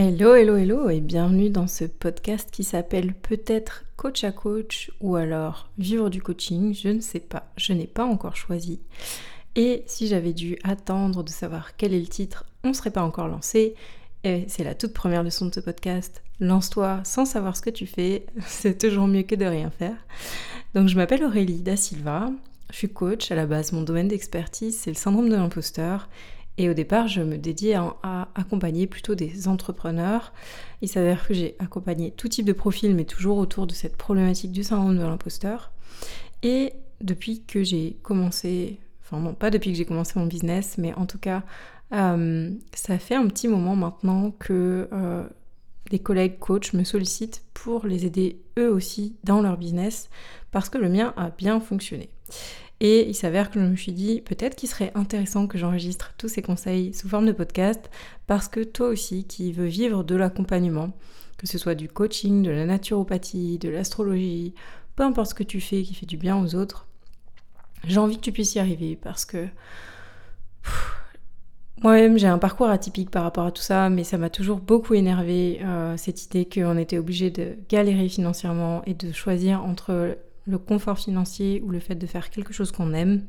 [0.00, 5.16] Hello, hello, hello et bienvenue dans ce podcast qui s'appelle peut-être coach à coach ou
[5.16, 8.78] alors vivre du coaching, je ne sais pas, je n'ai pas encore choisi.
[9.56, 13.02] Et si j'avais dû attendre de savoir quel est le titre, on ne serait pas
[13.02, 13.74] encore lancé.
[14.22, 16.22] Et c'est la toute première leçon de ce podcast.
[16.38, 19.96] Lance-toi sans savoir ce que tu fais, c'est toujours mieux que de rien faire.
[20.76, 22.30] Donc je m'appelle Aurélie Da Silva,
[22.70, 26.08] je suis coach, à la base mon domaine d'expertise c'est le syndrome de l'imposteur
[26.58, 30.32] et au départ, je me dédiais à, accompagner plutôt des entrepreneurs.
[30.82, 34.50] Il s'avère que j'ai accompagné tout type de profil, mais toujours autour de cette problématique
[34.50, 35.70] du syndrome de l'imposteur.
[36.42, 40.92] Et depuis que j'ai commencé, enfin non, pas depuis que j'ai commencé mon business, mais
[40.94, 41.44] en tout cas,
[41.92, 45.24] euh, ça fait un petit moment maintenant que euh,
[45.90, 50.10] des collègues coachs me sollicitent pour les aider eux aussi dans leur business,
[50.50, 52.10] parce que le mien a bien fonctionné.
[52.80, 56.28] Et il s'avère que je me suis dit peut-être qu'il serait intéressant que j'enregistre tous
[56.28, 57.90] ces conseils sous forme de podcast
[58.26, 60.92] parce que toi aussi qui veux vivre de l'accompagnement,
[61.38, 64.54] que ce soit du coaching, de la naturopathie, de l'astrologie,
[64.94, 66.86] peu importe ce que tu fais qui fait du bien aux autres,
[67.84, 69.48] j'ai envie que tu puisses y arriver parce que
[71.82, 74.94] moi-même j'ai un parcours atypique par rapport à tout ça, mais ça m'a toujours beaucoup
[74.94, 80.16] énervé euh, cette idée qu'on était obligé de galérer financièrement et de choisir entre
[80.48, 83.22] le confort financier ou le fait de faire quelque chose qu'on aime.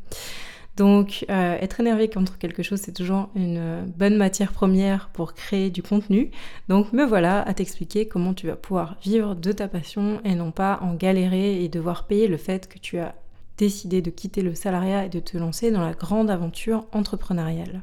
[0.78, 5.70] Donc euh, être énervé contre quelque chose, c'est toujours une bonne matière première pour créer
[5.70, 6.32] du contenu.
[6.70, 10.52] Donc me voilà à t'expliquer comment tu vas pouvoir vivre de ta passion et non
[10.52, 13.14] pas en galérer et devoir payer le fait que tu as
[13.58, 17.82] décidé de quitter le salariat et de te lancer dans la grande aventure entrepreneuriale.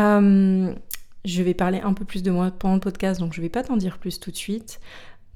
[0.00, 0.74] Euh,
[1.24, 3.50] je vais parler un peu plus de moi pendant le podcast, donc je ne vais
[3.50, 4.80] pas t'en dire plus tout de suite.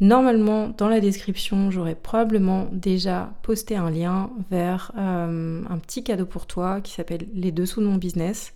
[0.01, 6.27] Normalement, dans la description, j'aurais probablement déjà posté un lien vers euh, un petit cadeau
[6.27, 8.55] pour toi qui s'appelle Les dessous de mon business.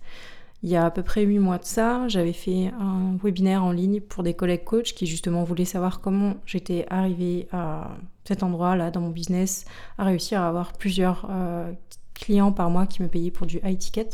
[0.61, 3.71] Il y a à peu près 8 mois de ça, j'avais fait un webinaire en
[3.71, 7.91] ligne pour des collègues coachs qui justement voulaient savoir comment j'étais arrivée à
[8.25, 9.63] cet endroit-là dans mon business,
[9.97, 11.71] à réussir à avoir plusieurs euh,
[12.13, 14.09] clients par mois qui me payaient pour du high ticket.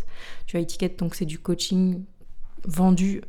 [0.45, 2.03] Du high ticket, donc c'est du coaching
[2.63, 3.21] vendu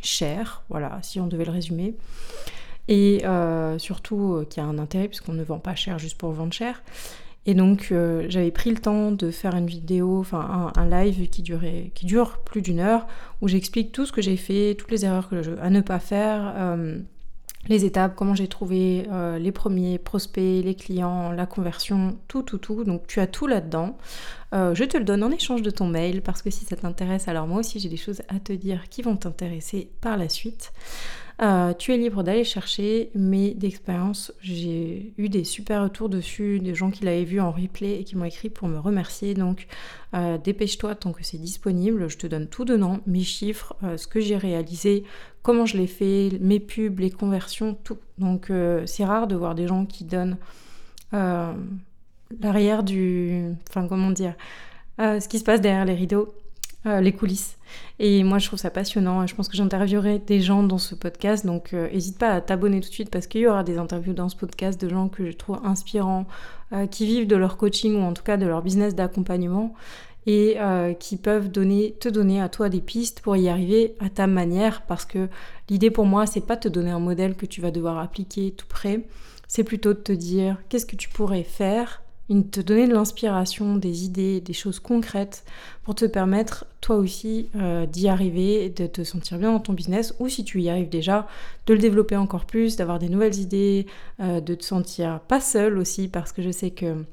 [0.00, 1.94] cher, voilà, si on devait le résumer
[2.88, 6.30] et euh, surtout euh, qui a un intérêt puisqu'on ne vend pas cher juste pour
[6.32, 6.82] vendre cher.
[7.48, 11.42] Et donc euh, j'avais pris le temps de faire une vidéo, enfin un, live qui,
[11.42, 13.06] durait, qui dure plus d'une heure,
[13.40, 15.30] où j'explique tout ce que j'ai fait, toutes les erreurs
[15.60, 16.76] à ne pas faire,
[17.68, 19.06] les étapes, comment j'ai trouvé
[19.38, 22.82] les premiers prospects, les clients, la conversion, tout, tout, tout.
[22.82, 23.96] Donc tu as tout là-dedans.
[24.52, 27.46] je te le donne en échange de ton mail parce que si ça t'intéresse, alors
[27.46, 30.72] moi aussi j'ai des choses à te dire qui vont t'intéresser par la suite.
[31.42, 36.74] Euh, tu es libre d'aller chercher, mais d'expérience, j'ai eu des super retours dessus, des
[36.74, 39.34] gens qui l'avaient vu en replay et qui m'ont écrit pour me remercier.
[39.34, 39.66] Donc
[40.14, 44.06] euh, dépêche-toi tant que c'est disponible, je te donne tout dedans, mes chiffres, euh, ce
[44.06, 45.04] que j'ai réalisé,
[45.42, 47.98] comment je l'ai fait, mes pubs, les conversions, tout.
[48.18, 48.50] Donc
[48.86, 50.38] c'est rare de voir des gens qui donnent
[51.12, 53.52] l'arrière du...
[53.68, 54.34] Enfin comment dire
[54.98, 56.34] ce qui se passe derrière les rideaux
[56.86, 57.56] euh, les coulisses.
[57.98, 59.26] Et moi, je trouve ça passionnant.
[59.26, 61.44] Je pense que j'interviewerai des gens dans ce podcast.
[61.44, 64.12] Donc, n'hésite euh, pas à t'abonner tout de suite parce qu'il y aura des interviews
[64.12, 66.26] dans ce podcast de gens que je trouve inspirants,
[66.72, 69.74] euh, qui vivent de leur coaching ou en tout cas de leur business d'accompagnement
[70.28, 70.56] et
[70.98, 74.82] qui peuvent donner, te donner à toi des pistes pour y arriver à ta manière.
[74.82, 75.28] Parce que
[75.70, 78.66] l'idée pour moi, c'est pas te donner un modèle que tu vas devoir appliquer tout
[78.66, 79.06] près.
[79.46, 84.04] C'est plutôt de te dire qu'est-ce que tu pourrais faire te donner de l'inspiration, des
[84.04, 85.44] idées, des choses concrètes
[85.84, 90.14] pour te permettre toi aussi euh, d'y arriver, de te sentir bien dans ton business
[90.18, 91.28] ou si tu y arrives déjà,
[91.66, 93.86] de le développer encore plus, d'avoir des nouvelles idées,
[94.20, 97.04] euh, de te sentir pas seul aussi parce que je sais que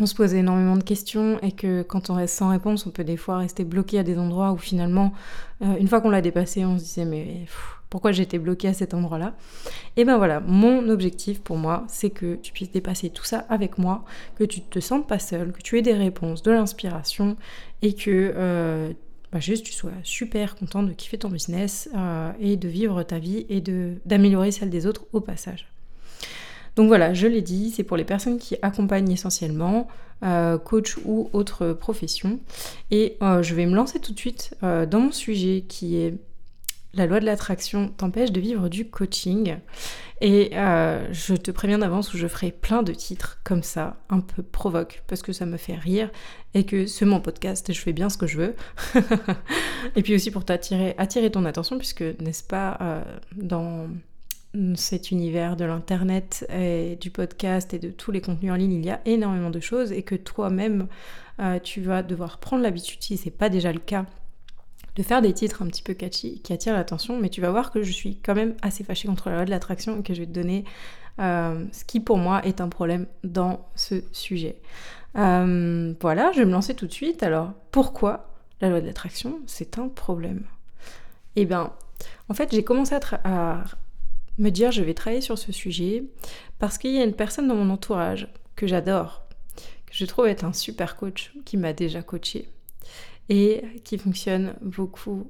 [0.00, 3.04] on se pose énormément de questions et que quand on reste sans réponse, on peut
[3.04, 5.12] des fois rester bloqué à des endroits où finalement,
[5.62, 7.46] euh, une fois qu'on l'a dépassé, on se disait mais
[7.94, 9.34] pourquoi j'étais bloquée à cet endroit-là.
[9.96, 13.78] Et ben voilà, mon objectif pour moi, c'est que tu puisses dépasser tout ça avec
[13.78, 17.36] moi, que tu te sentes pas seul, que tu aies des réponses, de l'inspiration
[17.82, 18.92] et que euh,
[19.30, 23.20] bah juste tu sois super content de kiffer ton business euh, et de vivre ta
[23.20, 23.60] vie et
[24.04, 25.68] d'améliorer celle des autres au passage.
[26.74, 29.86] Donc voilà, je l'ai dit, c'est pour les personnes qui accompagnent essentiellement,
[30.24, 32.40] euh, coach ou autre profession.
[32.90, 36.14] Et je vais me lancer tout de suite dans mon sujet qui est
[36.96, 39.56] la loi de l'attraction t'empêche de vivre du coaching.
[40.20, 44.20] Et euh, je te préviens d'avance où je ferai plein de titres comme ça, un
[44.20, 46.10] peu provoque, parce que ça me fait rire
[46.54, 48.54] et que c'est mon podcast et je fais bien ce que je veux.
[49.96, 53.02] et puis aussi pour t'attirer attirer ton attention, puisque n'est-ce pas euh,
[53.36, 53.88] dans
[54.76, 58.84] cet univers de l'internet et du podcast et de tous les contenus en ligne, il
[58.84, 60.86] y a énormément de choses et que toi-même
[61.40, 64.06] euh, tu vas devoir prendre l'habitude, si c'est pas déjà le cas,
[64.96, 67.70] de faire des titres un petit peu catchy qui attirent l'attention, mais tu vas voir
[67.70, 70.20] que je suis quand même assez fâchée contre la loi de l'attraction et que je
[70.20, 70.64] vais te donner
[71.20, 74.56] euh, ce qui pour moi est un problème dans ce sujet.
[75.16, 77.22] Euh, voilà, je vais me lancer tout de suite.
[77.22, 78.30] Alors, pourquoi
[78.60, 80.44] la loi de l'attraction, c'est un problème?
[81.36, 81.72] Eh bien,
[82.28, 82.94] en fait, j'ai commencé
[83.24, 83.64] à,
[84.38, 86.02] me dire je vais travailler sur ce sujet
[86.58, 88.26] parce qu'il y a une personne dans mon entourage
[88.56, 89.22] que j'adore,
[89.86, 92.48] que je trouve être un super coach, qui m'a déjà coaché
[93.28, 95.26] et qui fonctionne beaucoup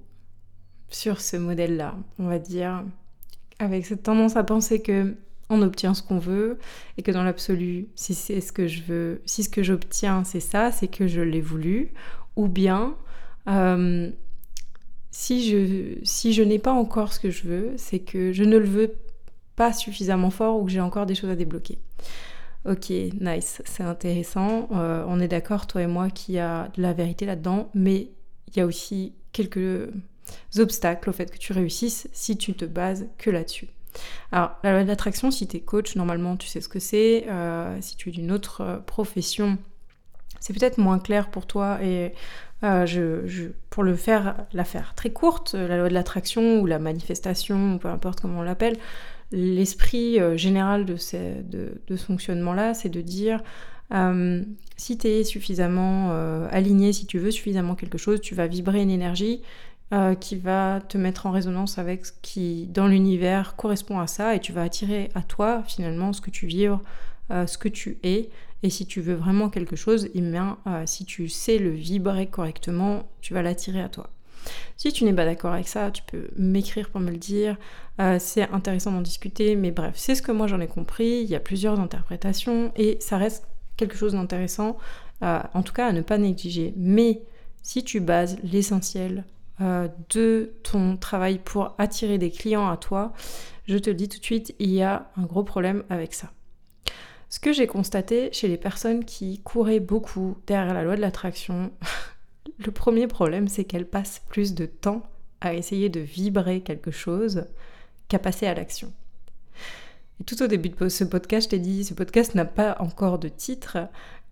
[0.88, 2.84] sur ce modèle-là, on va dire,
[3.58, 5.14] avec cette tendance à penser que
[5.50, 6.58] on obtient ce qu'on veut
[6.96, 10.40] et que dans l'absolu, si c'est ce que je veux, si ce que j'obtiens c'est
[10.40, 11.92] ça, c'est que je l'ai voulu,
[12.36, 12.96] ou bien
[13.48, 14.10] euh,
[15.10, 18.56] si je, si je n'ai pas encore ce que je veux, c'est que je ne
[18.56, 18.94] le veux
[19.56, 21.78] pas suffisamment fort ou que j'ai encore des choses à débloquer.
[22.66, 24.68] Ok, nice, c'est intéressant.
[24.72, 28.08] Euh, on est d'accord, toi et moi, qu'il y a de la vérité là-dedans, mais
[28.48, 29.90] il y a aussi quelques
[30.56, 33.68] obstacles au fait que tu réussisses si tu te bases que là-dessus.
[34.32, 37.26] Alors, la loi de l'attraction, si tu es coach, normalement, tu sais ce que c'est.
[37.28, 39.58] Euh, si tu es d'une autre euh, profession,
[40.40, 41.78] c'est peut-être moins clair pour toi.
[41.82, 42.14] Et
[42.62, 47.76] je, pour le faire, la faire très courte, la loi de l'attraction ou la manifestation,
[47.76, 48.78] peu importe comment on l'appelle,
[49.34, 53.42] l'esprit euh, général de, ce fonctionnement-là, c'est de dire
[53.92, 54.42] euh,
[54.76, 58.82] si tu es suffisamment euh, aligné, si tu veux suffisamment quelque chose, tu vas vibrer
[58.82, 59.42] une énergie
[60.18, 64.40] qui va te mettre en résonance avec ce qui, dans l'univers, correspond à ça, et
[64.40, 66.82] tu vas attirer à toi, finalement, ce que tu vibres,
[67.30, 68.28] ce que tu es.
[68.64, 73.08] Et si tu veux vraiment quelque chose, eh bien, si tu sais le vibrer correctement,
[73.20, 74.10] tu vas l'attirer à toi.
[74.76, 77.56] Si tu n'es pas d'accord avec ça, tu peux m'écrire pour me le dire.
[78.00, 81.20] Euh, c'est intéressant d'en discuter, mais bref, c'est ce que moi j'en ai compris.
[81.22, 83.46] Il y a plusieurs interprétations et ça reste
[83.76, 84.76] quelque chose d'intéressant,
[85.22, 86.74] euh, en tout cas à ne pas négliger.
[86.76, 87.22] Mais
[87.62, 89.24] si tu bases l'essentiel
[89.60, 93.12] euh, de ton travail pour attirer des clients à toi,
[93.66, 96.30] je te le dis tout de suite, il y a un gros problème avec ça.
[97.30, 101.72] Ce que j'ai constaté chez les personnes qui couraient beaucoup derrière la loi de l'attraction,
[102.58, 105.02] le premier problème, c'est qu'elles passent plus de temps
[105.40, 107.46] à essayer de vibrer quelque chose
[108.08, 108.92] qu'à passer à l'action.
[110.20, 113.18] Et tout au début de ce podcast, je t'ai dit, ce podcast n'a pas encore
[113.18, 113.78] de titre.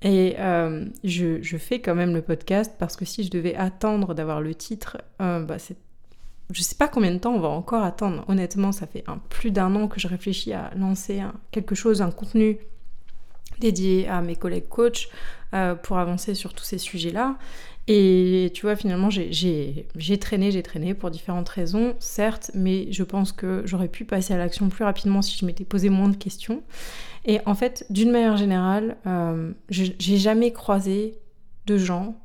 [0.03, 4.41] Et euh, je, fais quand même le podcast parce que si je devais attendre d'avoir
[4.41, 5.77] le titre, euh, bah c'est,
[6.51, 8.25] je sais pas combien de temps on va encore attendre.
[8.29, 12.59] Honnêtement, ça fait plus d'un an que je réfléchis à lancer quelque chose, un contenu
[13.61, 15.09] dédié à mes collègues coachs
[15.55, 17.37] euh, pour avancer sur tous ces sujets-là.
[17.89, 23.33] Et tu vois, finalement, j'ai traîné, j'ai traîné pour différentes raisons, certes, mais je pense
[23.33, 26.63] que j'aurais pu passer à l'action plus rapidement si je m'étais posé moins de questions.
[27.25, 31.19] Et en fait, d'une manière générale, euh, j'ai jamais croisé
[31.67, 32.17] de gens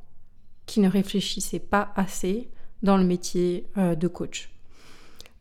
[0.66, 2.48] qui ne réfléchissaient pas assez
[2.82, 4.50] dans le métier euh, de coach.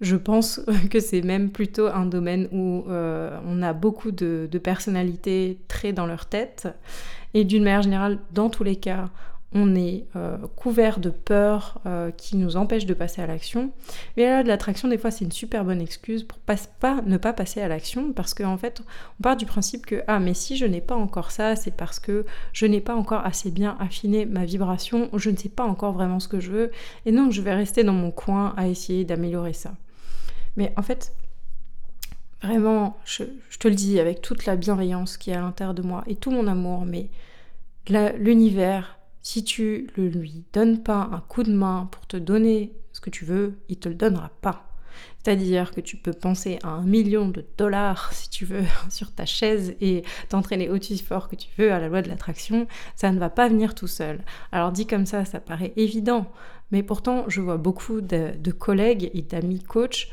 [0.01, 4.57] Je pense que c'est même plutôt un domaine où euh, on a beaucoup de, de
[4.57, 6.67] personnalités très dans leur tête.
[7.33, 9.09] Et d'une manière générale, dans tous les cas,
[9.53, 13.71] on est euh, couvert de peur euh, qui nous empêche de passer à l'action.
[14.17, 16.37] Mais là, de l'attraction, des fois, c'est une super bonne excuse pour
[17.05, 18.81] ne pas passer à l'action parce qu'en fait,
[19.19, 21.99] on part du principe que ah, mais si je n'ai pas encore ça, c'est parce
[21.99, 25.93] que je n'ai pas encore assez bien affiné ma vibration, je ne sais pas encore
[25.93, 26.71] vraiment ce que je veux,
[27.05, 29.73] et donc je vais rester dans mon coin à essayer d'améliorer ça.
[30.57, 31.13] Mais en fait,
[32.41, 33.23] vraiment, je,
[33.59, 36.31] te le dis avec toute la bienveillance qui est à l'intérieur de moi et tout
[36.31, 37.09] mon amour, mais
[38.17, 43.01] l'univers si tu ne lui donnes pas un coup de main pour te donner ce
[43.01, 44.63] que tu veux, il te le donnera pas.
[45.23, 49.25] C'est-à-dire que tu peux penser à un million de dollars, si tu veux, sur ta
[49.25, 53.19] chaise et t'entraîner aussi fort que tu veux à la loi de l'attraction, ça ne
[53.19, 54.21] va pas venir tout seul.
[54.51, 56.31] Alors dit comme ça, ça paraît évident,
[56.71, 60.07] mais pourtant je vois beaucoup de, de collègues et d'amis coachs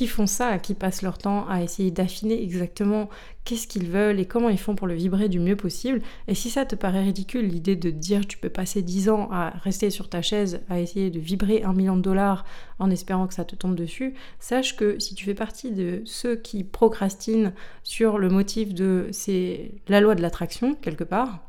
[0.00, 3.10] qui font ça, qui passent leur temps à essayer d'affiner exactement
[3.44, 6.00] qu'est-ce qu'ils veulent et comment ils font pour le vibrer du mieux possible.
[6.26, 9.50] Et si ça te paraît ridicule, l'idée de dire tu peux passer 10 ans à
[9.62, 12.46] rester sur ta chaise, à essayer de vibrer un million de dollars
[12.78, 16.34] en espérant que ça te tombe dessus, sache que si tu fais partie de ceux
[16.34, 17.52] qui procrastinent
[17.82, 21.40] sur le motif de c'est la loi de l'attraction quelque part,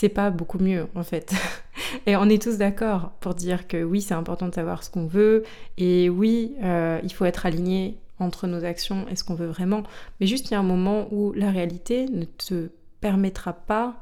[0.00, 1.34] c'est pas beaucoup mieux en fait.
[2.06, 5.06] Et on est tous d'accord pour dire que oui, c'est important de savoir ce qu'on
[5.06, 5.44] veut
[5.76, 9.82] et oui, euh, il faut être aligné entre nos actions et ce qu'on veut vraiment.
[10.18, 12.70] Mais juste il y a un moment où la réalité ne te
[13.02, 13.96] permettra pas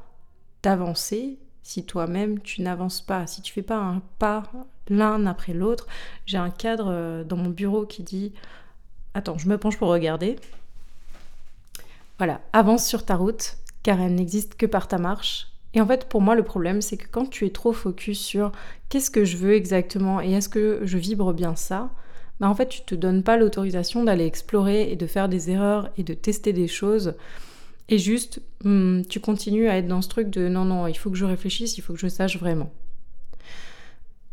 [0.63, 4.43] d'avancer si toi-même tu n'avances pas, si tu fais pas un pas
[4.87, 5.87] l'un après l'autre.
[6.25, 8.31] J'ai un cadre euh, dans mon bureau qui dit
[9.15, 10.37] Attends, je me penche pour regarder.
[12.19, 16.05] Voilà, avance sur ta route car elle n'existe que par ta marche Et en fait,
[16.05, 18.51] pour moi, le problème, c'est que quand tu es trop focus sur
[18.89, 21.91] qu'est-ce que je veux exactement et est-ce que je vibre bien ça,
[22.39, 25.89] bah en fait, tu te donnes pas l'autorisation d'aller explorer et de faire des erreurs
[25.97, 27.15] et de tester des choses.
[27.89, 31.09] Et juste, hmm, tu continues à être dans ce truc de non, non, il faut
[31.09, 32.71] que je réfléchisse, il faut que je sache vraiment.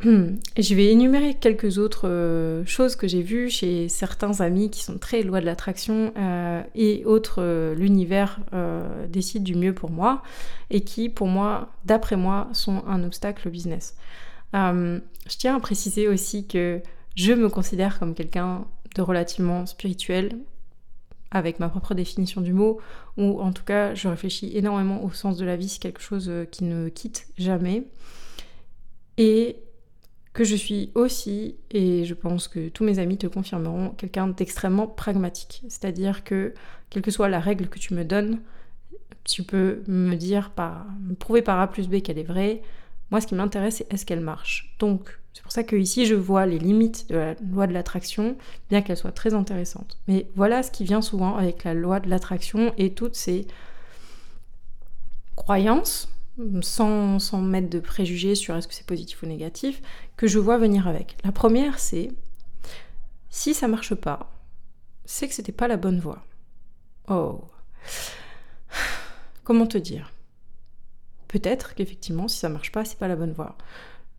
[0.01, 4.99] Je vais énumérer quelques autres euh, choses que j'ai vues chez certains amis qui sont
[4.99, 8.41] très loin de l'attraction euh, et autres, euh, l'univers
[9.09, 10.23] décide du mieux pour moi
[10.71, 13.97] et qui, pour moi, d'après moi, sont un obstacle au business.
[14.53, 15.01] je
[15.39, 16.81] tiens à préciser aussi que
[17.15, 20.37] je me considère comme quelqu'un de relativement spirituel
[21.31, 22.81] avec ma propre définition du mot,
[23.17, 26.31] ou en tout cas je réfléchis énormément au sens de la vie, c'est quelque chose
[26.51, 27.85] qui ne quitte jamais.
[29.19, 29.57] Et
[30.37, 34.87] que je suis aussi, et je pense que tous mes amis te confirmeront, quelqu'un d'extrêmement
[34.87, 35.63] pragmatique.
[35.67, 36.53] C'est-à-dire que,
[36.91, 38.41] quelle que soit la règle que tu me donnes,
[39.25, 40.85] tu peux me dire, par,
[41.19, 42.61] prouver par A plus B qu'elle est vraie.
[43.11, 44.77] Moi, ce qui m'intéresse, c'est est-ce qu'elle marche.
[44.79, 48.37] Donc, c'est pour ça que ici, je vois les limites de la loi de l'attraction,
[48.69, 49.97] bien qu'elle soit très intéressante.
[50.07, 53.47] Mais voilà ce qui vient souvent avec la loi de l'attraction et toutes ces
[55.35, 56.11] croyances
[56.61, 59.83] sans, mettre de préjugés sur est-ce que c'est positif ou négatif,
[60.17, 61.17] que je vois venir avec.
[61.25, 62.11] La première, c'est
[63.31, 64.31] si ça marche pas,
[65.05, 66.25] c'est que c'était pas la bonne voie.
[67.09, 67.41] Oh.
[69.45, 70.13] Comment te dire?
[71.29, 73.57] Peut-être qu'effectivement, si ça marche pas, c'est pas la bonne voie.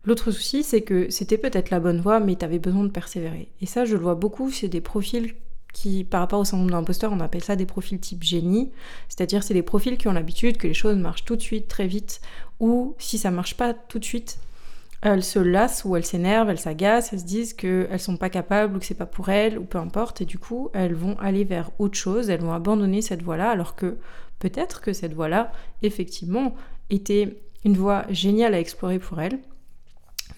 [0.04, 3.50] L'autre souci, c'est que c'était peut-être la bonne voie, mais tu avais besoin de persévérer.
[3.60, 5.34] Et ça, je le vois beaucoup, c'est des profils
[5.72, 8.70] qui, par rapport au syndrome d'imposteur, on appelle ça des profils type génie.
[9.08, 11.86] C'est-à-dire, c'est des profils qui ont l'habitude que les choses marchent tout de suite, très
[11.86, 12.20] vite,
[12.60, 14.38] ou si ça marche pas tout de suite,
[15.00, 18.76] elles se lassent ou elles s'énervent, elles s'agacent, elles se disent qu'elles sont pas capables
[18.76, 21.44] ou que c'est pas pour elles, ou peu importe, et du coup, elles vont aller
[21.44, 23.98] vers autre chose, elles vont abandonner cette voie-là, alors que
[24.40, 26.54] peut-être que cette voie-là, effectivement,
[26.90, 29.38] était une voie géniale à explorer pour elles,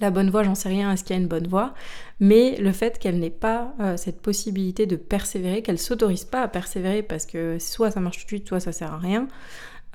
[0.00, 1.75] la bonne voie, j'en sais rien, est-ce qu'il y a une bonne voie,
[2.21, 6.49] mais le fait qu'elle n'ait pas euh, cette possibilité de persévérer, qu'elle s'autorise pas à
[6.49, 9.28] persévérer parce que soit ça marche tout de suite, soit ça sert à rien,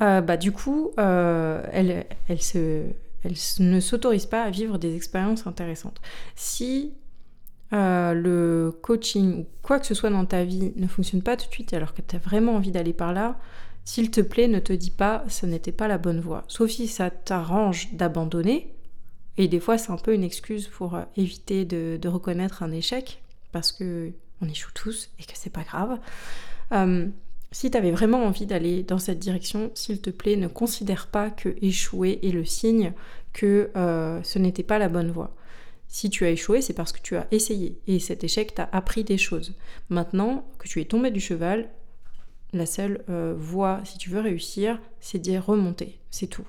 [0.01, 2.83] euh, bah du coup, euh, elle, elle, se,
[3.24, 6.00] elle ne s'autorise pas à vivre des expériences intéressantes.
[6.35, 6.93] Si
[7.71, 11.51] le coaching ou quoi que ce soit dans ta vie ne fonctionne pas tout de
[11.51, 13.38] suite alors que tu as vraiment envie d'aller par là,
[13.83, 16.45] s'il te plaît, ne te dis pas ce n'était pas la bonne voie.
[16.47, 18.75] Sauf si ça t'arrange d'abandonner,
[19.38, 23.22] et des fois, c'est un peu une excuse pour euh, éviter de, reconnaître un échec,
[23.51, 24.12] parce que
[24.42, 25.98] on échoue tous et que c'est pas grave.
[26.72, 27.08] Euh,
[27.51, 31.30] si tu avais vraiment envie d'aller dans cette direction, s'il te plaît, ne considère pas
[31.30, 32.94] que échouer est le signe
[33.34, 35.34] que euh, ce n'était pas la bonne voie.
[35.88, 39.04] Si tu as échoué, c'est parce que tu as essayé et cet échec t'a appris
[39.04, 39.54] des choses.
[39.89, 41.70] Maintenant que tu es tombé du cheval,
[42.51, 43.04] la seule
[43.38, 46.00] voie, si tu veux réussir, c'est d'y remonter.
[46.12, 46.46] C'est tout.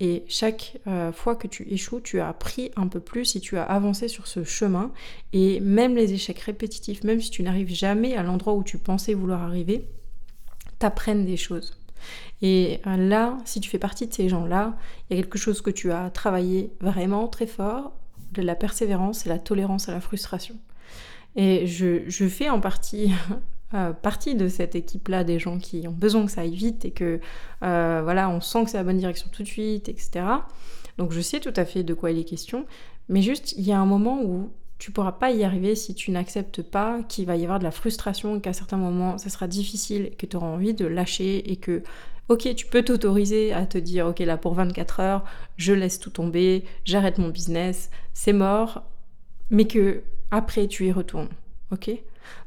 [0.00, 3.56] Et chaque euh, fois que tu échoues, tu as appris un peu plus et tu
[3.56, 4.92] as avancé sur ce chemin.
[5.32, 9.14] Et même les échecs répétitifs, même si tu n'arrives jamais à l'endroit où tu pensais
[9.14, 9.86] vouloir arriver,
[10.78, 11.76] t'apprennent des choses.
[12.42, 14.76] Et euh, là, si tu fais partie de ces gens-là,
[15.08, 17.92] il y a quelque chose que tu as travaillé vraiment très fort,
[18.32, 20.56] de la persévérance et la tolérance à la frustration.
[21.36, 23.12] Et je, je fais en partie
[23.72, 26.90] euh, partie de cette équipe-là des gens qui ont besoin que ça aille vite et
[26.90, 27.20] que
[27.62, 30.24] euh, voilà, on sent que c'est la bonne direction tout de suite, etc.
[30.98, 32.66] Donc je sais tout à fait de quoi il est question,
[33.08, 36.10] mais juste il y a un moment où tu pourras pas y arriver si tu
[36.10, 40.16] n'acceptes pas qu'il va y avoir de la frustration, qu'à certains moments ça sera difficile,
[40.18, 41.84] que tu auras envie de lâcher et que
[42.28, 45.24] ok, tu peux t'autoriser à te dire ok là pour 24 heures,
[45.56, 48.82] je laisse tout tomber, j'arrête mon business, c'est mort,
[49.50, 51.28] mais que après tu y retournes,
[51.70, 51.90] ok?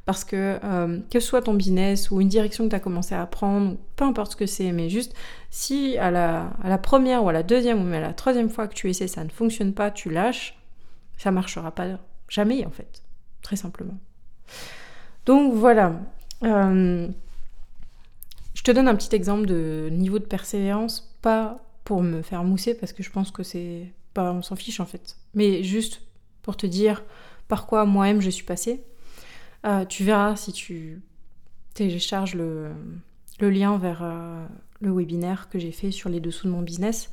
[0.05, 3.15] Parce que euh, que ce soit ton business ou une direction que tu as commencé
[3.15, 5.15] à prendre, peu importe ce que c'est, mais juste
[5.49, 8.73] si à la, première ou à la deuxième ou même à la troisième fois que
[8.73, 10.57] tu essaies ça ne fonctionne pas, tu lâches,
[11.17, 13.01] ça marchera pas jamais en fait,
[13.41, 13.97] très simplement.
[15.25, 15.93] Donc voilà.
[16.43, 17.07] Euh,
[18.53, 22.73] je te donne un petit exemple de niveau de persévérance, pas pour me faire mousser
[22.73, 26.01] parce que je pense que c'est on s'en fiche en fait, mais juste
[26.41, 27.03] pour te dire
[27.47, 28.83] par quoi moi-même je suis passée.
[29.65, 31.01] Euh, tu verras si tu
[31.73, 32.71] télécharges le,
[33.39, 34.45] lien vers euh,
[34.81, 37.11] le webinaire que j'ai fait sur les dessous de mon business.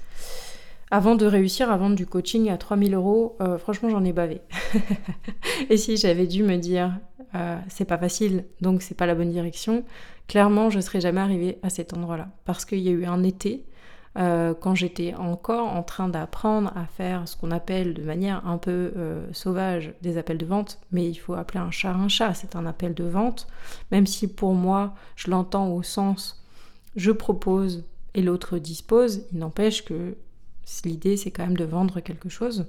[0.93, 4.41] Avant de réussir à vendre du coaching à 3000 euros, euh, franchement j'en ai bavé.
[5.71, 6.99] Et si j'avais dû me dire
[7.69, 9.85] c'est pas facile, donc c'est pas la bonne direction,
[10.27, 12.29] clairement je serais jamais arrivée à cet endroit-là.
[12.45, 13.65] Parce qu'il y a eu un été
[14.19, 18.59] euh, quand j'étais encore en train d'apprendre à faire ce qu'on appelle de manière un
[18.59, 22.35] peu euh, sauvage des appels de vente, mais il faut appeler un chat un chat,
[22.35, 23.47] c'est un appel de vente,
[23.93, 26.41] même si pour moi je l'entends au sens
[26.97, 30.17] je propose et l'autre dispose, il n'empêche que
[30.85, 32.67] l'idée c'est quand même de vendre quelque chose.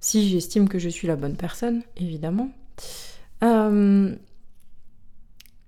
[0.00, 2.50] Si j'estime que je suis la bonne personne, évidemment.
[3.42, 4.14] Euh,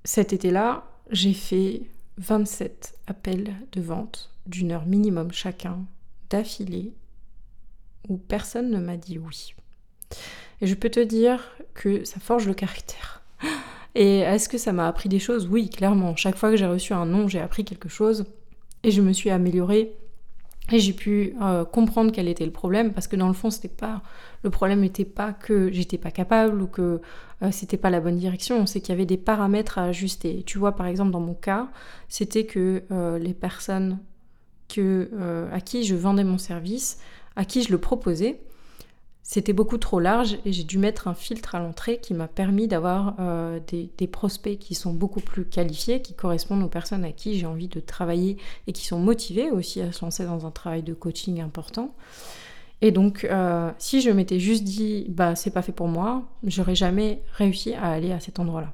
[0.04, 1.82] cet été-là, j'ai fait
[2.18, 5.84] 27 appels de vente d'une heure minimum chacun,
[6.30, 6.92] d'affilée,
[8.08, 9.54] où personne ne m'a dit oui.
[10.60, 13.22] Et je peux te dire que ça forge le caractère.
[13.94, 15.48] Et est-ce que ça m'a appris des choses?
[15.48, 16.16] Oui, clairement.
[16.16, 18.26] Chaque fois que j'ai reçu un non, j'ai appris quelque chose
[18.82, 19.92] et je me suis améliorée
[20.72, 23.68] et j'ai pu euh, comprendre quel était le problème parce que dans le fond, c'était
[23.68, 24.02] pas
[24.42, 27.00] le problème n'était pas que j'étais pas capable ou que
[27.42, 30.42] euh, c'était pas la bonne direction, c'est qu'il y avait des paramètres à ajuster.
[30.44, 31.68] Tu vois, par exemple, dans mon cas,
[32.08, 33.98] c'était que euh, les personnes
[34.68, 35.10] que,
[35.52, 36.98] à qui je vendais mon service,
[37.36, 38.40] à qui je le proposais,
[39.28, 42.68] c'était beaucoup trop large et j'ai dû mettre un filtre à l'entrée qui m'a permis
[42.68, 47.36] d'avoir euh, des, prospects qui sont beaucoup plus qualifiés, qui correspondent aux personnes à qui
[47.36, 48.36] j'ai envie de travailler
[48.68, 51.92] et qui sont motivés aussi à se lancer dans un travail de coaching important.
[52.82, 56.76] Et donc, euh, si je m'étais juste dit, bah c'est pas fait pour moi, j'aurais
[56.76, 58.72] jamais réussi à aller à cet endroit-là.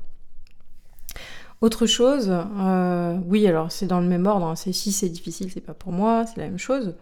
[1.62, 5.50] Autre chose, euh, oui, alors c'est dans le même ordre, hein, c'est si c'est difficile,
[5.50, 6.94] c'est pas pour moi, c'est la même chose.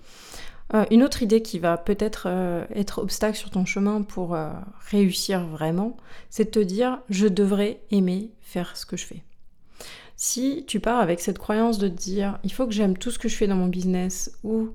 [0.75, 4.51] Euh, une autre idée qui va peut-être euh, être obstacle sur ton chemin pour euh,
[4.91, 5.97] réussir vraiment,
[6.29, 9.23] c'est de te dire je devrais aimer faire ce que je fais.
[10.17, 13.19] Si tu pars avec cette croyance de te dire il faut que j'aime tout ce
[13.19, 14.71] que je fais dans mon business ou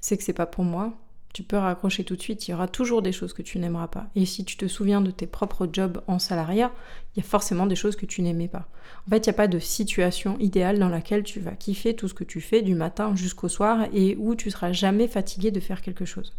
[0.00, 0.94] c'est que c'est pas pour moi,
[1.32, 3.88] tu peux raccrocher tout de suite, il y aura toujours des choses que tu n'aimeras
[3.88, 4.06] pas.
[4.14, 6.72] Et si tu te souviens de tes propres jobs en salariat,
[7.14, 8.68] il y a forcément des choses que tu n'aimais pas.
[9.06, 12.08] En fait, il n'y a pas de situation idéale dans laquelle tu vas kiffer tout
[12.08, 15.60] ce que tu fais du matin jusqu'au soir et où tu seras jamais fatigué de
[15.60, 16.34] faire quelque chose.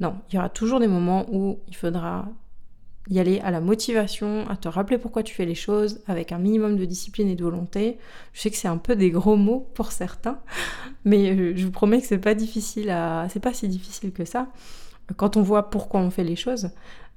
[0.00, 2.26] Non, il y aura toujours des moments où il faudra
[3.08, 6.38] y aller à la motivation, à te rappeler pourquoi tu fais les choses, avec un
[6.38, 7.98] minimum de discipline et de volonté.
[8.32, 10.40] Je sais que c'est un peu des gros mots pour certains,
[11.04, 12.94] mais euh, je vous promets que c'est pas difficile
[13.30, 14.48] c'est pas si difficile que ça.
[15.16, 16.70] Quand on voit pourquoi on fait les choses,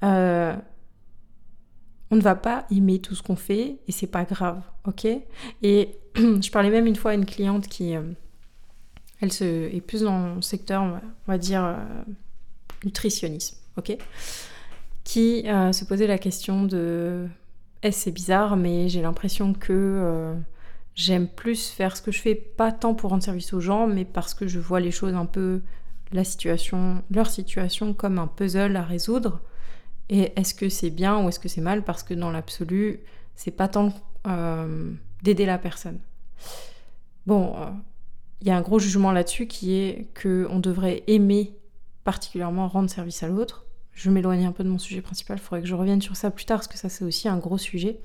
[0.04, 0.56] euh,
[2.10, 5.06] on ne va pas aimer tout ce qu'on fait et c'est pas grave, ok?
[5.62, 8.02] Et je parlais même une fois à une cliente qui, euh,
[9.22, 11.78] elle se, est plus dans le secteur, on va, dire
[12.84, 13.98] nutritionnisme, ok?
[15.04, 17.28] Qui euh, se posait la question de
[17.82, 20.34] est-ce c'est bizarre, mais j'ai l'impression que euh,
[20.96, 24.06] j'aime plus faire ce que je fais, pas tant pour rendre service aux gens, mais
[24.06, 25.62] parce que je vois les choses un peu,
[26.14, 29.42] la situation, leur situation comme un puzzle à résoudre.
[30.10, 31.84] Et est-ce que c'est bien ou est-ce que c'est mal?
[31.84, 33.02] Parce que dans l'absolu,
[33.36, 33.94] c'est pas tant
[34.28, 34.92] euh,
[35.24, 36.00] d'aider la personne.
[37.26, 37.56] Bon,
[38.42, 41.58] il y a un gros jugement là-dessus qui est que on devrait aimer
[42.04, 45.62] particulièrement rendre service à l'autre je m'éloigne un peu de mon sujet principal, il faudrait
[45.62, 48.00] que je revienne sur ça plus tard parce que ça c'est aussi un gros sujet.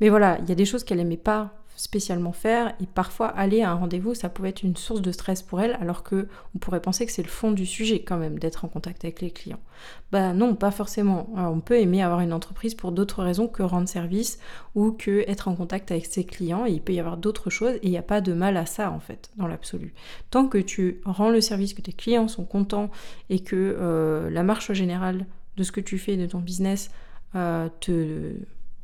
[0.00, 3.62] Mais voilà, il y a des choses qu'elle aimait pas spécialement faire et parfois aller
[3.62, 6.58] à un rendez-vous ça pouvait être une source de stress pour elle alors que on
[6.58, 9.30] pourrait penser que c'est le fond du sujet quand même d'être en contact avec les
[9.30, 9.60] clients.
[10.10, 11.30] Bah non, pas forcément.
[11.36, 14.40] on peut aimer avoir une entreprise pour d'autres raisons que rendre service
[14.74, 17.74] ou que être en contact avec ses clients et il peut y avoir d'autres choses
[17.74, 19.94] et il n'y a pas de mal à ça en fait dans l'absolu.
[20.30, 22.90] Tant que tu rends le service, que tes clients sont contents
[23.30, 26.90] et que euh, la marche générale de ce que tu fais de ton business
[27.36, 28.32] euh, te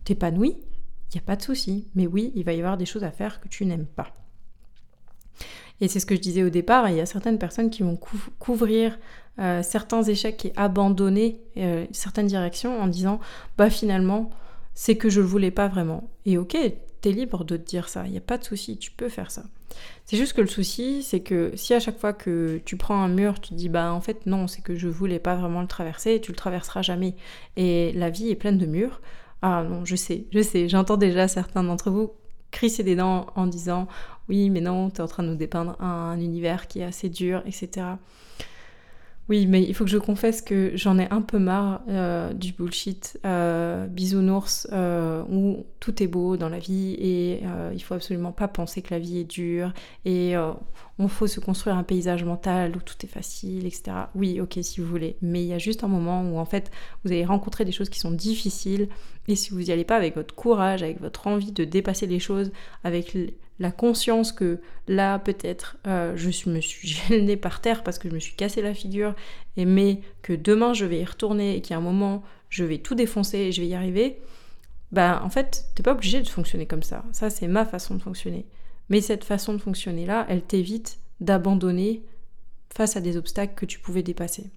[0.05, 0.57] t'épanouit,
[1.23, 1.89] a pas de souci.
[1.95, 4.15] Mais oui, il va y avoir des choses à faire que tu n'aimes pas.
[5.81, 7.99] Et c'est ce que je disais au départ, il y a certaines personnes qui vont
[8.39, 8.99] couvrir
[9.41, 13.19] euh, certains échecs et abandonner euh, certaines directions en disant
[13.59, 14.31] bah finalement
[14.75, 16.09] c'est que je le voulais pas vraiment.
[16.27, 16.57] Et ok,
[17.01, 19.31] t'es libre de te dire ça, il n'y a pas de souci, tu peux faire
[19.31, 19.43] ça.
[20.05, 23.09] C'est juste que le souci, c'est que si à chaque fois que tu prends un
[23.09, 26.21] mur, tu dis bah en fait non, c'est que je voulais pas vraiment le traverser,
[26.21, 27.17] tu le traverseras jamais.
[27.57, 29.01] Et la vie est pleine de murs.
[29.47, 32.13] Ah non, je sais, je sais, j'entends déjà certains d'entre vous
[32.51, 33.89] crisser des dents en disant
[34.31, 37.11] oui mais non, tu es en train de nous dépeindre un univers qui est assez
[37.11, 37.99] dur, etc.
[39.31, 42.53] Oui, mais il faut que je confesse que j'en ai un peu marre euh, du
[42.53, 48.33] bullshit euh, bisounours euh, où tout est beau dans la vie et il faut absolument
[48.33, 49.73] pas penser que la vie est dure
[50.05, 50.35] et
[50.99, 53.93] on faut se construire un paysage mental où tout est facile, etc.
[54.15, 56.71] Oui, ok, si vous voulez, mais il y a juste un moment où en fait
[57.05, 58.89] vous allez rencontrer des choses qui sont difficiles
[59.29, 62.19] et si vous n'y allez pas avec votre courage, avec votre envie de dépasser les
[62.19, 63.17] choses, avec
[63.59, 68.15] la conscience que là peut-être euh, je me suis gênée par terre parce que je
[68.15, 69.15] me suis cassé la figure,
[69.57, 72.95] et mais que demain je vais y retourner et a un moment je vais tout
[72.95, 74.21] défoncer et je vais y arriver,
[74.93, 77.05] bah en fait t'es pas obligé de fonctionner comme ça.
[77.13, 78.47] Ça c'est ma façon de fonctionner.
[78.91, 82.03] Mais cette façon de fonctionner là, elle t'évite d'abandonner
[82.75, 84.51] face à des obstacles que tu pouvais dépasser.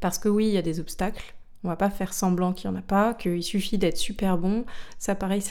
[0.00, 1.34] Parce que oui, il y a des obstacles,
[1.64, 4.64] on va pas faire semblant qu'il n'y en a pas, qu'il suffit d'être super bon.
[4.98, 5.42] Ça, pareil,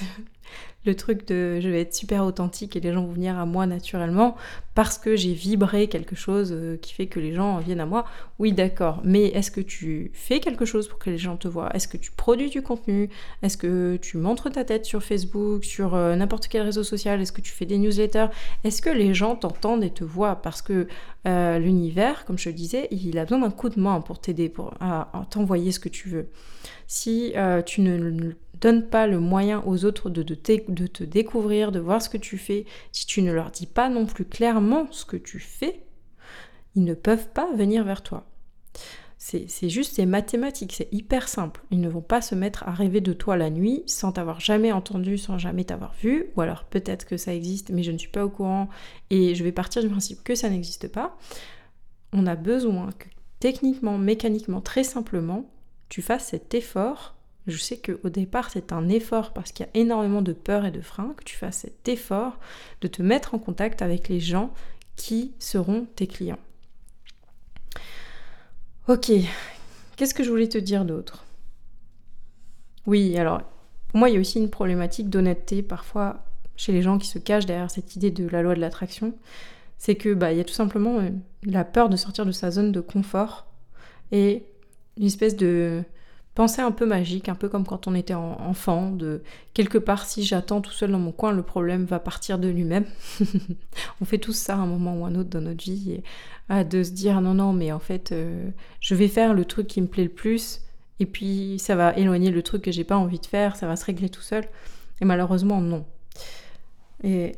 [0.86, 3.68] le truc de je vais être super authentique et les gens vont venir à moi
[3.68, 4.36] naturellement
[4.74, 8.06] parce que j'ai vibré quelque chose euh, qui fait que les gens viennent à moi.
[8.40, 11.70] Oui, d'accord, mais est-ce que tu fais quelque chose pour que les gens te voient?
[11.76, 13.10] Est-ce que tu produis du contenu?
[13.44, 17.22] Est-ce que tu montres ta tête sur Facebook, sur euh, n'importe quel réseau social?
[17.22, 18.28] Est-ce que tu fais des newsletters?
[18.64, 20.42] Est-ce que les gens t'entendent et te voient?
[20.42, 20.88] Parce que
[21.28, 24.50] euh, l'univers, comme je le disais, il a besoin d'un coup de main pour t'aider,
[24.50, 24.74] pour
[25.30, 26.28] t'envoyer ce que tu veux.
[26.94, 27.32] Si
[27.66, 32.18] tu ne donne pas le moyen aux autres de, te découvrir, de voir ce que
[32.18, 35.86] tu fais, si tu ne leur dis pas non plus clairement ce que tu fais,
[36.76, 38.28] ils ne peuvent pas venir vers toi.
[39.18, 41.64] C'est juste, c'est mathématique, c'est hyper simple.
[41.72, 44.74] Ils ne vont pas se mettre à rêver de toi la nuit sans t'avoir jamais
[44.74, 48.12] entendu, sans jamais t'avoir vu, ou alors peut-être que ça existe, mais je ne suis
[48.12, 48.68] pas au courant,
[49.10, 51.18] et je vais partir du principe que ça n'existe pas.
[52.12, 53.08] On a besoin que
[53.40, 55.50] techniquement, mécaniquement, très simplement,
[55.92, 57.16] tu fasses cet effort
[57.48, 60.72] je sais qu'au départ, c'est un effort parce qu'il y a énormément de peur et
[60.72, 62.38] de frein, que tu fasses cet effort
[62.82, 64.54] de te mettre en contact avec les gens
[64.96, 66.40] qui seront tes clients.
[68.88, 69.12] Ok,
[69.96, 71.26] qu'est-ce que je voulais te dire d'autre?
[72.86, 73.42] Oui, alors,
[73.88, 76.24] pour moi, il y a aussi une problématique d'honnêteté parfois
[76.56, 79.16] chez les gens qui se cachent derrière cette idée de la loi de l'attraction.
[79.80, 81.10] C'est que bah, il y a tout simplement euh,
[81.44, 83.48] la peur de sortir de sa zone de confort
[84.12, 84.44] et
[84.98, 85.84] une espèce de
[86.34, 89.22] Pensée un peu magique, un peu comme quand on était enfant, de
[89.54, 92.86] quelque part si j'attends tout seul dans mon coin, le problème va partir de lui-même.
[94.02, 96.02] on fait tous ça à un moment ou un autre dans notre vie,
[96.48, 98.50] ah, de se dire non non mais en fait euh,
[98.80, 100.62] je vais faire le truc qui me plaît le plus,
[101.02, 103.76] et puis ça va éloigner le truc que j'ai pas envie de faire, ça va
[103.76, 104.46] se régler tout seul.
[105.02, 105.86] Et malheureusement non.
[107.04, 107.36] Et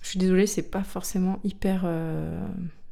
[0.00, 2.40] je suis désolée, c'est pas forcément hyper euh,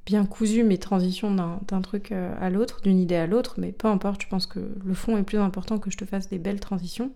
[0.06, 3.88] bien cousu mes transitions d'un truc euh, à l'autre, d'une idée à l'autre, mais peu
[3.88, 6.60] importe, je pense que le fond est plus important que je te fasse des belles
[6.60, 7.12] transitions.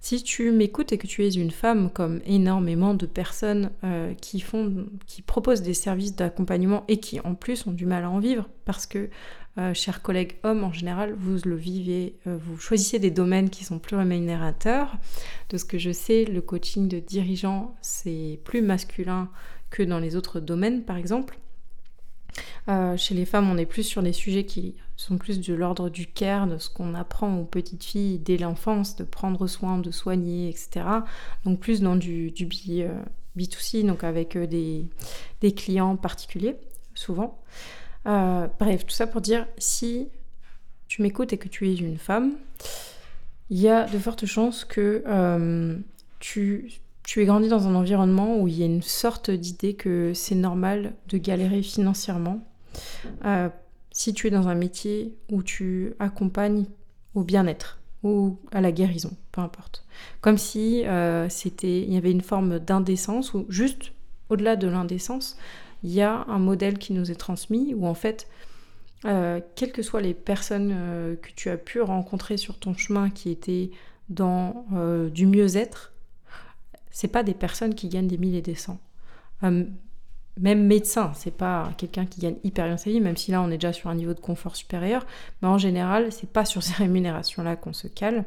[0.00, 4.40] Si tu m'écoutes et que tu es une femme, comme énormément de personnes euh, qui
[4.40, 8.18] font, qui proposent des services d'accompagnement et qui en plus ont du mal à en
[8.18, 9.08] vivre, parce que,
[9.58, 13.78] euh, chers collègues hommes, en général, vous le vivez, vous choisissez des domaines qui sont
[13.78, 14.96] plus rémunérateurs.
[15.50, 19.30] De ce que je sais, le coaching de dirigeant, c'est plus masculin
[19.70, 21.38] que dans les autres domaines, par exemple.
[22.68, 25.88] Euh, chez les femmes, on est plus sur des sujets qui sont plus de l'ordre
[25.90, 29.90] du care, de ce qu'on apprend aux petites filles dès l'enfance, de prendre soin, de
[29.90, 30.86] soigner, etc.
[31.44, 32.52] Donc plus dans du, du B,
[33.36, 36.56] 2 c donc avec euh, des, clients particuliers,
[36.94, 37.42] souvent.
[38.06, 40.08] Euh, bref, tout ça pour dire, si
[40.88, 42.34] tu m'écoutes et que tu es une femme,
[43.50, 45.02] il y a de fortes chances que
[46.20, 46.80] tu
[47.12, 50.34] tu es grandi dans un environnement où il y a une sorte d'idée que c'est
[50.34, 52.42] normal de galérer financièrement.
[53.26, 53.50] Euh,
[53.90, 56.64] si tu es dans un métier où tu accompagnes
[57.14, 59.84] au bien-être ou à la guérison, peu importe.
[60.22, 63.92] Comme si euh, c'était, il y avait une forme d'indécence ou juste
[64.30, 65.36] au-delà de l'indécence,
[65.82, 68.26] il y a un modèle qui nous est transmis où en fait,
[69.04, 70.74] euh, quelles que soient les personnes
[71.20, 73.70] que tu as pu rencontrer sur ton chemin qui étaient
[74.08, 74.64] dans
[75.12, 75.91] du mieux-être,
[76.92, 78.78] c'est pas des personnes qui gagnent des mille et des cents.
[79.42, 79.64] Euh,
[80.40, 83.48] même médecin, c'est pas quelqu'un qui gagne hyper bien sa vie, même si là on
[83.48, 85.04] est déjà sur un niveau de confort supérieur,
[85.40, 88.24] mais en général, c'est pas sur ces rémunérations-là qu'on se cale.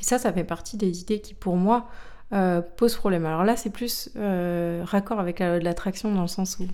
[0.00, 1.88] Et ça, ça fait partie des idées qui, pour moi,
[2.32, 3.26] euh, posent problème.
[3.26, 6.66] Alors là, c'est plus euh, raccord avec la loi de l'attraction, dans le sens où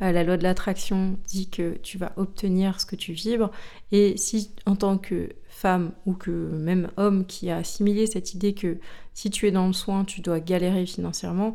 [0.00, 3.52] la loi de l'attraction dit que tu vas obtenir ce que tu vibres,
[3.92, 8.52] et si en tant que femme ou que même homme qui a assimilé cette idée
[8.52, 8.78] que
[9.14, 11.54] si tu es dans le soin, tu dois galérer financièrement,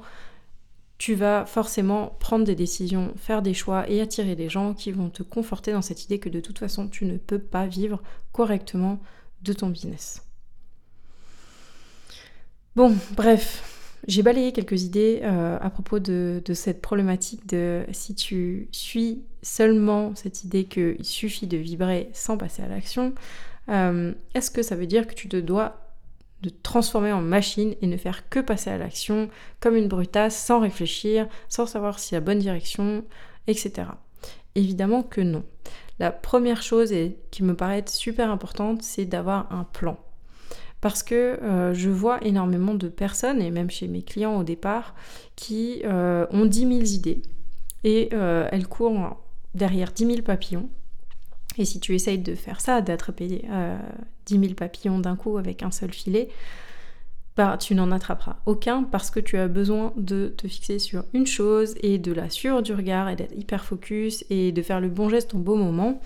[0.97, 5.09] tu vas forcément prendre des décisions, faire des choix et attirer des gens qui vont
[5.09, 8.99] te conforter dans cette idée que de toute façon, tu ne peux pas vivre correctement
[9.43, 10.26] de ton business.
[12.77, 18.67] Bon, bref, j'ai balayé quelques idées euh, à propos de, cette problématique de si tu
[18.71, 23.15] suis seulement cette idée qu'il suffit de vibrer sans passer à l'action,
[23.69, 25.89] euh, est-ce que ça veut dire que tu te dois
[26.43, 29.27] de transformer en machine et ne faire que passer à l'action
[29.59, 33.03] comme une brutasse sans réfléchir, sans savoir si la bonne direction,
[33.47, 33.87] etc.
[34.53, 35.43] Évidemment que non.
[35.97, 39.97] La première chose et qui me paraît super importante, c'est d'avoir un plan.
[40.81, 44.93] Parce que euh, je vois énormément de personnes, et même chez mes clients au départ,
[45.35, 47.21] qui euh, ont 10 000 idées
[47.83, 49.17] et elles courent
[49.55, 50.69] derrière 10 000 papillons.
[51.57, 53.77] Et si tu essayes de faire ça, d'attraper euh,
[54.25, 56.29] 10 000 papillons d'un coup avec un seul filet,
[57.37, 61.27] bah, tu n'en attraperas aucun parce que tu as besoin de te fixer sur une
[61.27, 64.89] chose et de la suivre du regard et d'être hyper focus et de faire le
[64.89, 66.01] bon geste au beau moment.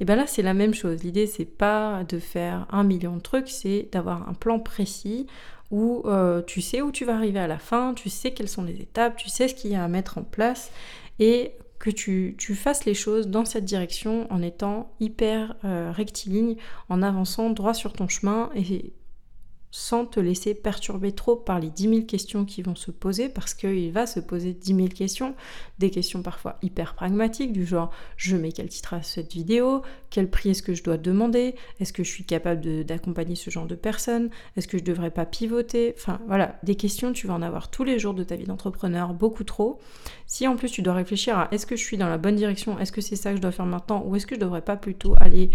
[0.00, 1.04] Et bien là, c'est la même chose.
[1.04, 5.28] L'idée, c'est pas de faire un million de trucs, c'est d'avoir un plan précis
[5.70, 8.64] où euh, tu sais où tu vas arriver à la fin, tu sais quelles sont
[8.64, 10.72] les étapes, tu sais ce qu'il y a à mettre en place
[11.20, 16.56] et que tu, fasses les choses dans cette direction en étant hyper euh, rectiligne,
[16.88, 18.92] en avançant droit sur ton chemin et
[19.72, 23.54] sans te laisser perturber trop par les 10 000 questions qui vont se poser, parce
[23.54, 25.34] qu'il va se poser 10 000 questions,
[25.78, 29.80] des questions parfois hyper pragmatiques, du genre je mets quel titre à cette vidéo,
[30.10, 33.66] quel prix est-ce que je dois demander, est-ce que je suis capable d'accompagner ce genre
[33.66, 37.42] de personnes, est-ce que je devrais pas pivoter, enfin voilà, des questions, tu vas en
[37.42, 39.80] avoir tous les jours de ta vie d'entrepreneur, beaucoup trop.
[40.26, 42.78] Si en plus tu dois réfléchir à est-ce que je suis dans la bonne direction,
[42.78, 44.76] est-ce que c'est ça que je dois faire maintenant, ou est-ce que je devrais pas
[44.76, 45.50] plutôt aller,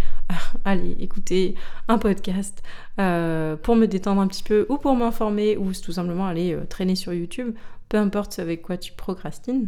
[0.65, 1.55] aller écouter
[1.87, 2.63] un podcast
[2.99, 6.65] euh, pour me détendre un petit peu ou pour m'informer ou tout simplement aller euh,
[6.65, 7.55] traîner sur YouTube,
[7.89, 9.67] peu importe avec quoi tu procrastines,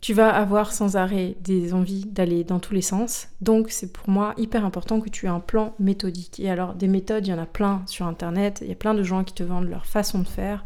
[0.00, 3.28] tu vas avoir sans arrêt des envies d'aller dans tous les sens.
[3.42, 6.40] Donc c'est pour moi hyper important que tu aies un plan méthodique.
[6.40, 8.94] Et alors des méthodes, il y en a plein sur Internet, il y a plein
[8.94, 10.64] de gens qui te vendent leur façon de faire.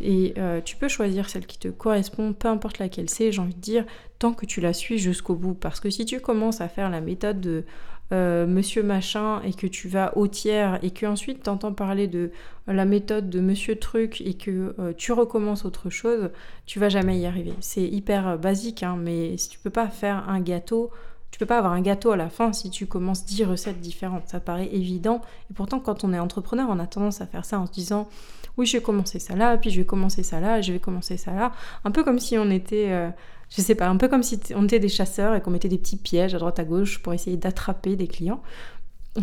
[0.00, 3.54] Et euh, tu peux choisir celle qui te correspond, peu importe laquelle c'est, j'ai envie
[3.54, 3.84] de dire,
[4.18, 5.54] tant que tu la suis jusqu'au bout.
[5.54, 7.64] Parce que si tu commences à faire la méthode de
[8.12, 12.08] euh, monsieur machin et que tu vas au tiers et que ensuite tu entends parler
[12.08, 12.32] de
[12.66, 16.30] la méthode de monsieur truc et que euh, tu recommences autre chose,
[16.66, 17.52] tu vas jamais y arriver.
[17.60, 20.90] C'est hyper euh, basique, hein, mais si tu peux pas faire un gâteau,
[21.30, 24.28] tu peux pas avoir un gâteau à la fin si tu commences 10 recettes différentes.
[24.28, 25.20] Ça paraît évident.
[25.50, 28.08] Et pourtant, quand on est entrepreneur, on a tendance à faire ça en se disant
[28.56, 31.16] oui, je vais commencer ça là, puis je vais commencer ça là, je vais commencer
[31.16, 31.52] ça là.
[31.84, 33.12] Un peu comme si on était
[33.50, 35.78] je sais pas, un peu comme si on était des chasseurs et qu'on mettait des
[35.78, 38.40] petits pièges à droite à gauche pour essayer d'attraper des clients.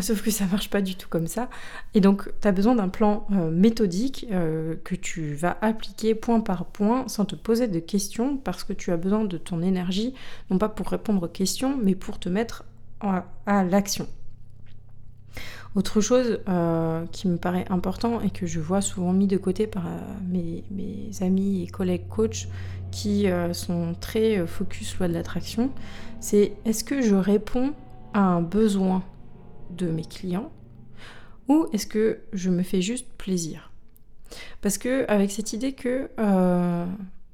[0.01, 1.49] Sauf que ça marche pas du tout comme ça.
[1.93, 6.41] Et donc, tu as besoin d'un plan euh, méthodique euh, que tu vas appliquer point
[6.41, 10.13] par point sans te poser de questions parce que tu as besoin de ton énergie,
[10.49, 12.65] non pas pour répondre aux questions, mais pour te mettre
[12.99, 14.07] à l'action.
[15.75, 19.67] Autre chose euh, qui me paraît important et que je vois souvent mis de côté
[19.67, 19.83] par
[20.27, 22.47] mes, mes, amis et collègues coachs
[22.91, 25.69] qui sont très focus loi de l'attraction,
[26.19, 27.73] c'est est-ce que je réponds
[28.13, 29.03] à un besoin?
[29.71, 30.51] De mes clients
[31.47, 33.71] ou est-ce que je me fais juste plaisir?
[34.61, 36.85] Parce que avec cette idée que euh,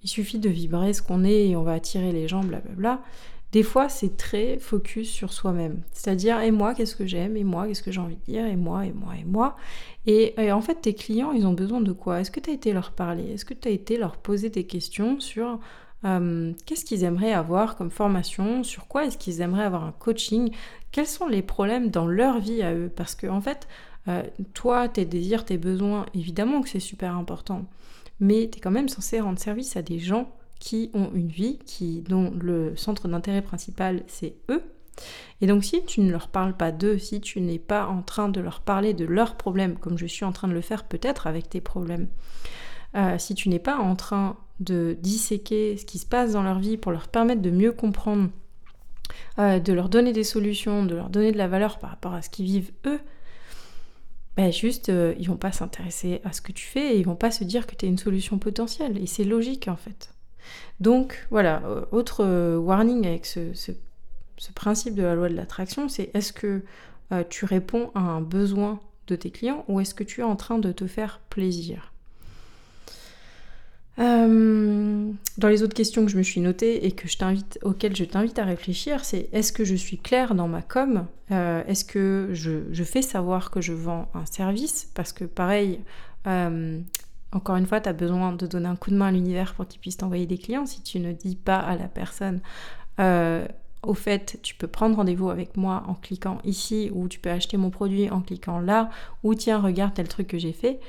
[0.04, 3.02] il suffit de vibrer ce qu'on est et on va attirer les gens, blablabla,
[3.54, 5.84] des fois, c'est très focus sur soi-même.
[5.92, 7.38] C'est-à-dire, et moi, qu'est-ce que j'aime?
[7.38, 8.46] Et moi, qu'est-ce que j'ai envie de dire?
[8.48, 9.56] Et moi, et moi, et moi.
[10.08, 12.20] Et, en fait, tes clients, ils ont besoin de quoi?
[12.20, 13.32] Est-ce que tu as été leur parler?
[13.32, 15.60] Est-ce que tu as été leur poser des questions sur
[16.06, 18.64] euh, qu'est-ce qu'ils aimeraient avoir comme formation?
[18.64, 20.52] Sur quoi est-ce qu'ils aimeraient avoir un coaching?
[20.92, 22.92] Quels sont les problèmes dans leur vie à eux?
[22.94, 23.68] Parce que, en fait,
[24.08, 27.66] euh, toi, tes désirs, tes besoins, évidemment que c'est super important.
[28.20, 31.60] Mais tu es quand même censé rendre service à des gens qui ont une vie,
[31.66, 34.64] qui, dont le centre d'intérêt principal c'est eux.
[35.42, 38.30] Et donc si tu ne leur parles pas d'eux, si tu n'es pas en train
[38.30, 41.28] de leur parler de leurs problèmes, comme je suis en train de le faire peut-être
[41.28, 42.08] avec tes problèmes,
[42.96, 46.60] euh, si tu n'es pas en train de disséquer ce qui se passe dans leur
[46.60, 48.30] vie pour leur permettre de mieux comprendre,
[49.40, 52.22] euh, de leur donner des solutions, de leur donner de la valeur par rapport à
[52.22, 53.00] ce qu'ils vivent eux,
[54.38, 57.16] ben juste euh, ils vont pas s'intéresser à ce que tu fais et ils vont
[57.16, 58.98] pas se dire que tu es une solution potentielle.
[58.98, 60.14] Et c'est logique en fait.
[60.80, 63.72] Donc voilà, euh, autre warning avec ce,
[64.56, 66.64] principe de la loi de l'attraction, c'est est-ce que
[67.30, 70.58] tu réponds à un besoin de tes clients ou est-ce que tu es en train
[70.58, 71.93] de te faire plaisir?
[73.98, 78.04] Dans les autres questions que je me suis notées et que je t'invite, auxquelles je
[78.04, 81.06] t'invite à réfléchir, c'est est-ce que je suis claire dans ma com?
[81.30, 84.90] Est-ce que je, fais savoir que je vends un service?
[84.96, 85.80] Parce que pareil,
[87.34, 89.68] encore une fois, tu as besoin de donner un coup de main à l'univers pour
[89.68, 90.66] qu'il puisse t'envoyer des clients.
[90.66, 92.42] Si tu ne dis pas à la personne,
[93.00, 93.46] euh,
[93.82, 97.58] au fait, tu peux prendre rendez-vous avec moi en cliquant ici, ou tu peux acheter
[97.58, 98.90] mon produit en cliquant là,
[99.24, 100.80] ou tiens, regarde tel truc que j'ai fait.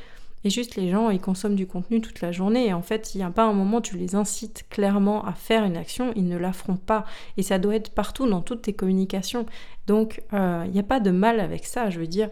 [0.45, 2.67] Et juste les gens, ils consomment du contenu toute la journée.
[2.67, 5.33] Et en fait, il n'y a pas un moment où tu les incites clairement à
[5.33, 6.53] faire une action, ils ne la
[6.87, 7.05] pas.
[7.37, 9.47] Et ça doit être partout dans toutes tes communications.
[9.87, 11.91] Donc, euh, il n'y a pas de mal avec ça.
[11.91, 12.29] Je veux dire,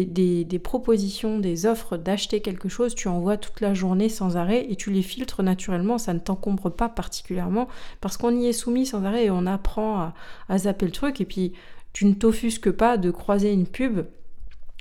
[0.00, 4.76] des, propositions, des offres d'acheter quelque chose, tu envoies toute la journée sans arrêt et
[4.76, 7.68] tu les filtres naturellement, ça ne t'encombre pas particulièrement
[8.00, 10.12] parce qu'on y est soumis sans arrêt et on apprend
[10.48, 11.52] à, zapper le truc et puis
[11.92, 14.06] tu ne t'offusques pas de croiser une pub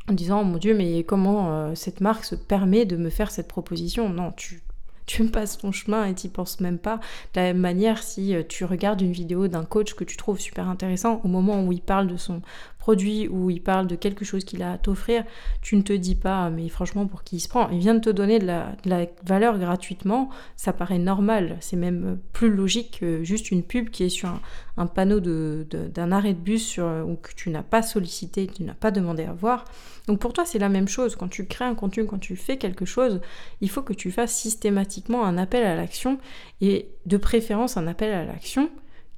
[0.10, 3.48] en disant mon dieu mais comment euh, cette marque se permet de me faire cette
[3.48, 4.10] proposition?
[4.10, 4.62] Non tu
[5.06, 6.98] tu passes ton chemin et t'y penses même pas.
[7.34, 10.40] De la même manière, si euh, tu regardes une vidéo d'un coach que tu trouves
[10.40, 12.42] super intéressant, au moment où il parle de son
[12.82, 15.24] produit ou il parle de quelque chose qu'il a à t'offrir,
[15.62, 17.70] tu ne te dis pas mais franchement pour qui il se prend.
[17.70, 18.76] Il vient de te donner de la,
[19.24, 24.10] valeur gratuitement, ça paraît normal, c'est même plus logique que juste une pub qui est
[24.10, 24.30] sur
[24.78, 28.74] un, panneau d'un arrêt de bus sur, ou que tu n'as pas sollicité, tu n'as
[28.74, 29.65] pas demandé à voir.
[30.08, 32.58] Donc pour toi c'est la même chose, quand tu crées un contenu, quand tu fais
[32.58, 33.22] quelque chose,
[33.62, 36.17] il faut que tu fasses systématiquement un appel à l'action
[36.62, 38.72] et de préférence un appel à l'action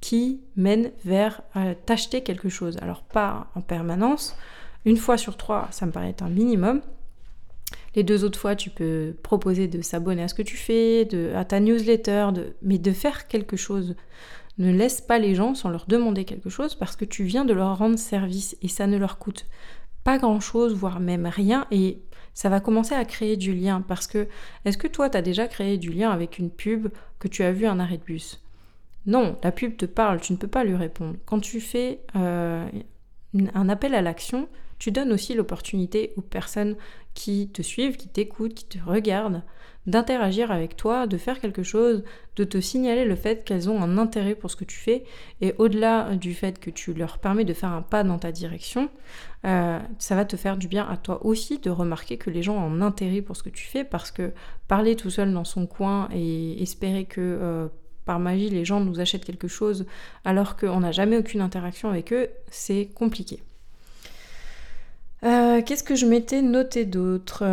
[0.04, 2.76] qui mène vers euh, t'acheter quelque chose.
[2.82, 4.36] Alors pas en permanence,
[4.84, 6.82] une fois sur trois, ça me paraît un minimum.
[7.94, 11.46] Les deux autres fois, tu peux proposer de s'abonner à ce que tu fais, à
[11.46, 12.28] ta newsletter,
[12.60, 13.96] mais de faire quelque chose.
[14.58, 17.54] Ne laisse pas les gens sans leur demander quelque chose parce que tu viens de
[17.54, 19.46] leur rendre service et ça ne leur coûte
[20.04, 21.66] pas grand-chose, voire même rien.
[21.70, 22.02] Et
[22.34, 24.28] ça va commencer à créer du lien parce que
[24.66, 26.88] est-ce que toi, tu as déjà créé du lien avec une pub
[27.18, 28.43] que tu as vu un arrêt de bus?
[29.06, 31.16] Non, la pub te parle, tu ne peux pas lui répondre.
[31.26, 32.66] Quand tu fais euh,
[33.54, 36.76] un appel à l'action, tu donnes aussi l'opportunité aux personnes
[37.12, 39.42] qui te suivent, qui t'écoutent, qui te regardent,
[39.86, 42.04] d'interagir avec toi, de faire quelque chose,
[42.36, 45.04] de te signaler le fait qu'elles ont un intérêt pour ce que tu fais.
[45.42, 48.88] Et au-delà du fait que tu leur permets de faire un pas dans ta direction,
[49.44, 52.56] euh, ça va te faire du bien à toi aussi de remarquer que les gens
[52.56, 54.32] ont un intérêt pour ce que tu fais parce que
[54.66, 57.20] parler tout seul dans son coin et espérer que...
[57.20, 57.68] Euh,
[58.04, 59.86] par magie les gens nous achètent quelque chose
[60.24, 63.42] alors qu'on n'a jamais aucune interaction avec eux, c'est compliqué.
[65.24, 67.44] Euh, qu'est-ce que je m'étais noté d'autre?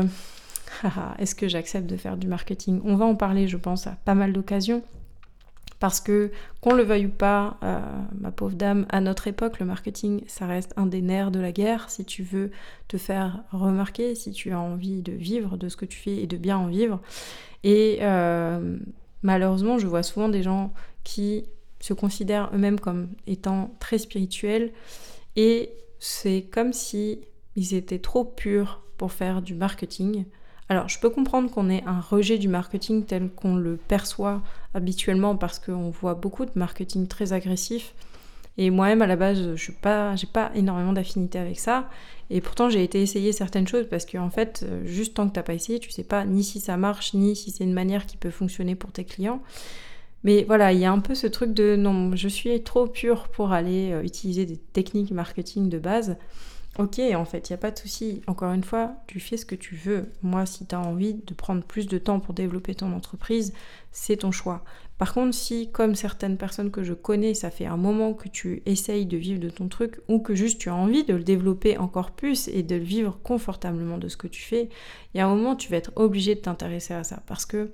[1.19, 2.81] Est-ce que j'accepte de faire du marketing?
[2.83, 4.83] On va en parler, je pense, à pas mal d'occasions.
[5.79, 7.79] Parce que, qu'on le veuille ou pas, euh,
[8.19, 11.51] ma pauvre dame, à notre époque, le marketing, ça reste un des nerfs de la
[11.51, 11.89] guerre.
[11.89, 12.51] Si tu veux
[12.87, 16.27] te faire remarquer, si tu as envie de vivre de ce que tu fais et
[16.27, 16.99] de bien en vivre.
[17.63, 18.77] Et euh,
[19.23, 21.45] Malheureusement, je vois souvent des gens qui
[21.79, 24.71] se considèrent eux-mêmes comme étant très spirituels
[25.35, 27.21] et c'est comme si
[27.55, 30.25] ils étaient trop purs pour faire du marketing.
[30.69, 34.41] Alors, je peux comprendre qu'on ait un rejet du marketing tel qu'on le perçoit
[34.73, 37.93] habituellement parce qu'on voit beaucoup de marketing très agressif.
[38.57, 41.89] Et moi-même, à la base, je n'ai pas, pas énormément d'affinité avec ça.
[42.33, 45.33] Et pourtant, j'ai été essayer certaines choses parce qu'en en fait, euh, juste tant que
[45.33, 47.73] tu n'as pas essayé, tu sais pas ni si ça marche, ni si c'est une
[47.73, 49.41] manière qui peut fonctionner pour tes clients.
[50.23, 53.27] Mais voilà, il y a un peu ce truc de non, je suis trop pure
[53.27, 56.15] pour aller euh, utiliser des techniques marketing de base.
[56.79, 58.21] Ok, en fait, il n'y a pas de souci.
[58.27, 60.09] Encore une fois, tu fais ce que tu veux.
[60.21, 63.51] Moi, si tu as envie de prendre plus de temps pour développer ton entreprise,
[63.91, 64.63] c'est ton choix.
[65.01, 68.61] Par contre, si, comme certaines personnes que je connais, ça fait un moment que tu
[68.67, 71.79] essayes de vivre de ton truc ou que juste tu as envie de le développer
[71.79, 74.69] encore plus et de le vivre confortablement de ce que tu fais,
[75.15, 77.23] il y a un moment, tu vas être obligé de t'intéresser à ça.
[77.25, 77.71] Parce que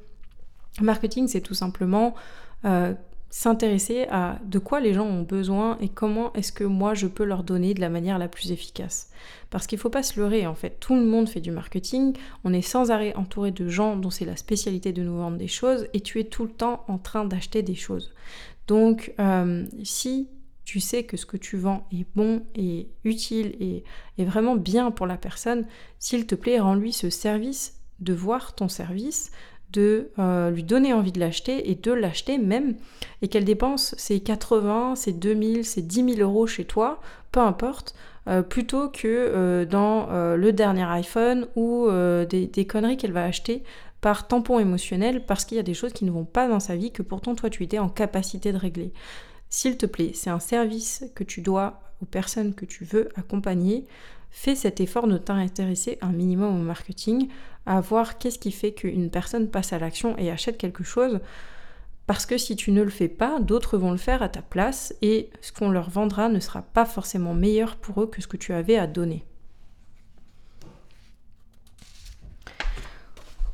[0.79, 2.15] marketing, c'est tout simplement
[2.63, 2.93] euh,
[3.29, 7.23] s'intéresser à de quoi les gens ont besoin et comment est-ce que moi je peux
[7.23, 9.09] leur donner de la manière la plus efficace.
[9.49, 12.15] Parce qu'il ne faut pas se leurrer, en fait, tout le monde fait du marketing,
[12.43, 15.47] on est sans arrêt entouré de gens dont c'est la spécialité de nous vendre des
[15.47, 18.13] choses et tu es tout le temps en train d'acheter des choses.
[18.67, 20.29] Donc euh, si
[20.65, 23.83] tu sais que ce que tu vends est bon et utile et,
[24.17, 25.65] et vraiment bien pour la personne,
[25.99, 29.31] s'il te plaît, rends-lui ce service de voir ton service,
[29.77, 32.75] de euh, lui donner envie de l'acheter et de l'acheter même,
[33.21, 36.99] et qu'elle dépense ses 80, ses 2000, ses 10 000 euros chez toi,
[37.31, 37.93] peu importe,
[38.27, 41.87] euh, plutôt que euh, dans le dernier iPhone ou
[42.29, 43.63] des, des, conneries qu'elle va acheter
[44.01, 46.75] par tampon émotionnel parce qu'il y a des choses qui ne vont pas dans sa
[46.75, 48.91] vie que pourtant toi tu étais en capacité de régler.
[49.49, 53.85] S'il te plaît, c'est un service que tu dois aux personnes que tu veux accompagner.
[54.29, 57.29] Fais cet effort de t'intéresser un minimum au marketing,
[57.65, 61.19] à voir qu'est-ce qui fait qu'une personne passe à l'action et achète quelque chose.
[62.05, 64.95] Parce que si tu ne le fais pas, d'autres vont le faire à ta place
[65.01, 68.37] et ce qu'on leur vendra ne sera pas forcément meilleur pour eux que ce que
[68.37, 69.25] tu avais à donner.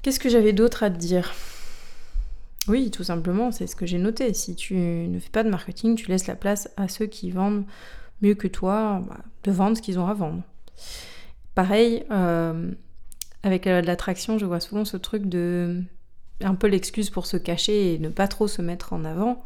[0.04, 1.34] Qu'est-ce que j'avais d'autre à te dire?
[2.68, 4.34] Oui, tout simplement, c'est ce que j'ai noté.
[4.34, 7.66] Si tu ne fais pas de marketing, tu laisses la place à ceux qui vendent
[8.22, 10.44] mieux que toi bah, de vendre ce qu'ils ont à vendre.
[11.56, 12.72] Pareil, euh,
[13.44, 15.84] avec l'attraction, je vois souvent ce truc de
[16.42, 19.46] un peu l'excuse pour se cacher et ne pas trop se mettre en avant.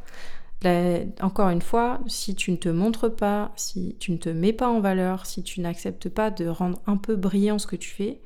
[1.21, 4.69] encore une fois, si tu ne te montres pas, si tu ne te mets pas
[4.69, 8.21] en valeur, si tu n'acceptes pas de rendre un peu brillant ce que tu fais,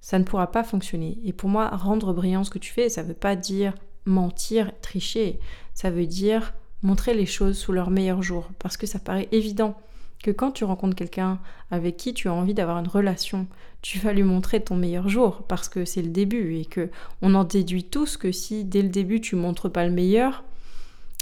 [0.00, 1.18] ça ne pourra pas fonctionner.
[1.24, 3.74] Et pour moi, rendre brillant ce que tu fais, ça ne veut pas dire
[4.06, 5.38] mentir, tricher.
[5.74, 8.48] Ça veut dire montrer les choses sous leur meilleur jour.
[8.58, 9.76] Parce que ça paraît évident
[10.22, 11.38] que quand tu rencontres quelqu'un
[11.70, 13.46] avec qui tu as envie d'avoir une relation,
[13.82, 16.90] tu vas lui montrer ton meilleur jour parce que c'est le début et que
[17.22, 20.44] on en déduit tous que si dès le début tu montres pas le meilleur,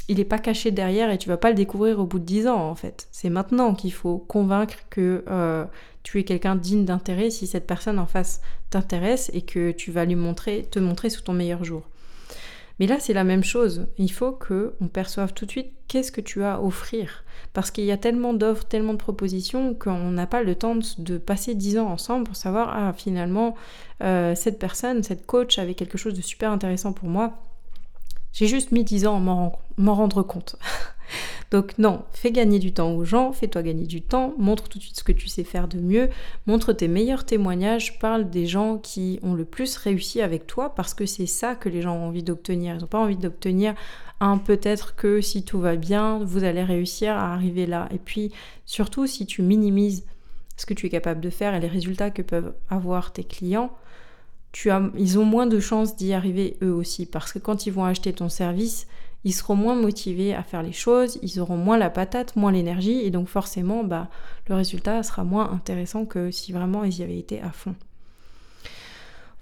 [0.08, 2.48] il n'est pas caché derrière et tu vas pas le découvrir au bout de 10
[2.48, 3.08] ans en fait.
[3.12, 5.64] C'est maintenant qu'il faut convaincre que euh,
[6.02, 8.40] tu es quelqu'un digne d'intérêt si cette personne en face
[8.70, 11.82] t'intéresse et que tu vas lui montrer, te montrer sous ton meilleur jour.
[12.78, 13.88] Mais là, c'est la même chose.
[13.98, 17.24] Il faut que on perçoive tout de suite qu'est-ce que tu as à offrir.
[17.52, 21.18] Parce qu'il y a tellement d'offres, tellement de propositions qu'on n'a pas le temps de
[21.18, 23.54] passer 10 ans ensemble pour savoir, ah, finalement,
[24.02, 27.47] euh, cette personne, cette coach avait quelque chose de super intéressant pour moi.
[28.38, 30.54] J'ai juste mis 10 ans à m'en rendre compte.
[31.50, 34.84] Donc non, fais gagner du temps aux gens, fais-toi gagner du temps, montre tout de
[34.84, 36.08] suite ce que tu sais faire de mieux,
[36.46, 40.94] montre tes meilleurs témoignages, parle des gens qui ont le plus réussi avec toi parce
[40.94, 42.76] que c'est ça que les gens ont envie d'obtenir.
[42.76, 43.74] Ils n'ont pas envie d'obtenir
[44.20, 47.88] un peut-être que si tout va bien, vous allez réussir à arriver là.
[47.92, 48.30] Et puis
[48.66, 50.06] surtout si tu minimises
[50.56, 53.72] ce que tu es capable de faire et les résultats que peuvent avoir tes clients,
[54.96, 58.12] ils ont moins de chances d'y arriver eux aussi parce que quand ils vont acheter
[58.12, 58.86] ton service,
[59.24, 63.00] ils seront moins motivés à faire les choses, ils auront moins la patate, moins l'énergie,
[63.00, 64.08] et donc forcément, bah,
[64.48, 67.74] le résultat sera moins intéressant que si vraiment ils y avaient été à fond.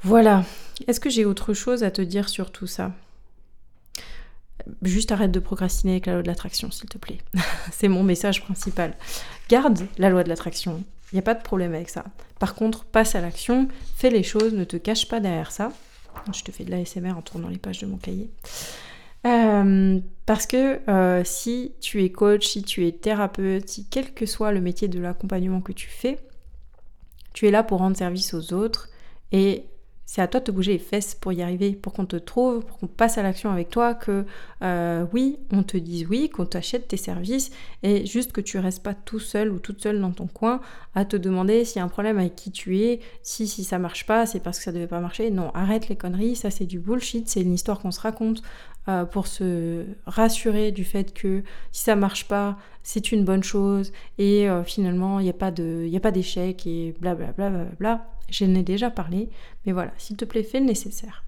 [0.03, 0.45] Voilà.
[0.87, 2.93] Est-ce que j'ai autre chose à te dire sur tout ça?
[4.83, 7.19] Juste arrête de procrastiner avec la loi de l'attraction, s'il te plaît.
[7.73, 8.97] C'est mon message principal.
[9.49, 10.83] Garde la loi de l'attraction.
[11.13, 12.05] Il n'y a pas de problème avec ça.
[12.39, 15.73] Par contre, passe à l'action, fais les choses, ne te cache pas derrière ça.
[16.33, 18.31] Je te fais de l'ASMR en tournant les pages de mon cahier.
[19.27, 24.27] Euh, parce que euh, si tu es coach, si tu es thérapeute, si quel que
[24.27, 26.19] soit le métier de l'accompagnement que tu fais,
[27.33, 28.89] tu es là pour rendre service aux autres
[29.33, 29.67] et
[30.07, 32.65] c'est à toi de te bouger les fesses pour y arriver, pour qu'on te trouve,
[32.65, 34.25] pour qu'on passe à l'action avec toi, que
[34.63, 37.51] euh, oui, on te dise oui, qu'on t'achète tes services,
[37.83, 40.61] et juste que tu restes pas tout seul ou toute seule dans ton coin
[40.95, 43.79] à te demander s'il y a un problème avec qui tu es, si si ça
[43.79, 45.31] marche pas, c'est parce que ça devait pas marcher.
[45.31, 48.43] Non, arrête les conneries, ça c'est du bullshit, c'est une histoire qu'on se raconte
[48.89, 51.43] euh, pour se rassurer du fait que
[51.73, 55.33] si ça marche pas, c'est une bonne chose et euh, finalement il n'y a
[56.01, 57.33] pas d'échec et blablabla.
[57.33, 59.29] Bla, bla, bla, J'en ai déjà parlé,
[59.65, 61.25] mais voilà, s'il te plaît, fais le nécessaire.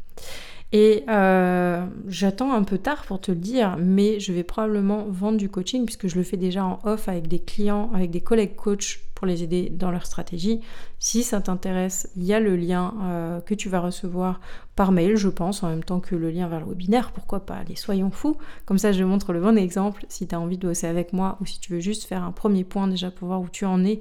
[0.71, 5.39] Et euh, j'attends un peu tard pour te le dire, mais je vais probablement vendre
[5.39, 8.55] du coaching puisque je le fais déjà en off avec des clients, avec des collègues
[8.55, 10.61] coachs pour les aider dans leur stratégie.
[10.99, 14.41] Si ça t'intéresse, il y a le lien euh, que tu vas recevoir
[14.77, 17.13] par mail, je pense, en même temps que le lien vers le webinaire.
[17.13, 17.55] Pourquoi pas?
[17.55, 18.37] Allez, soyons fous.
[18.67, 20.05] Comme ça, je montre le bon exemple.
[20.11, 22.33] Si tu as envie de bosser avec moi ou si tu veux juste faire un
[22.33, 23.93] premier point déjà pour voir où tu en es,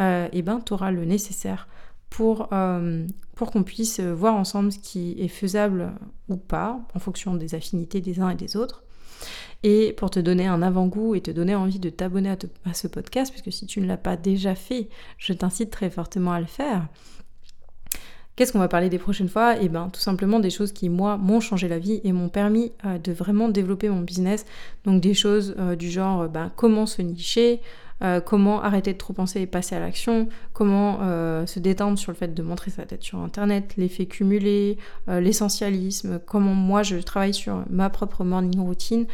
[0.00, 1.66] et euh, eh ben, tu auras le nécessaire
[2.10, 5.92] pour, euh, pour qu'on puisse voir ensemble ce qui est faisable
[6.28, 8.82] ou pas, en fonction des affinités des uns et des autres.
[9.62, 12.34] Et pour te donner un avant-goût et te donner envie de t'abonner
[12.64, 14.88] à, ce podcast, puisque si tu ne l'as pas déjà fait,
[15.18, 16.86] je t'incite très fortement à le faire.
[18.36, 19.56] Qu'est-ce qu'on va parler des prochaines fois?
[19.60, 22.72] Eh bien, tout simplement des choses qui, moi, m'ont changé la vie et m'ont permis
[22.86, 24.46] euh, de vraiment développer mon business.
[24.84, 27.60] Donc, des choses euh, du genre ben, comment se nicher,
[28.02, 32.12] euh, comment arrêter de trop penser et passer à l'action, comment euh, se détendre sur
[32.12, 34.78] le fait de montrer sa tête sur Internet, l'effet cumulé,
[35.08, 39.06] euh, l'essentialisme, comment moi je travaille sur ma propre morning routine.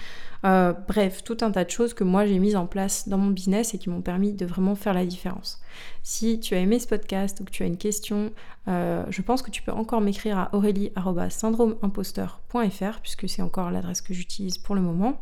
[0.43, 3.75] bref, tout un tas de choses que moi j'ai mises en place dans mon business
[3.75, 5.61] et qui m'ont permis de vraiment faire la différence.
[6.05, 8.31] Si tu as aimé ce podcast ou que tu as une question,
[8.69, 14.59] je pense que tu peux encore m'écrire à aurélie.syndromeimposteur.fr puisque c'est encore l'adresse que j'utilise
[14.59, 15.21] pour le moment.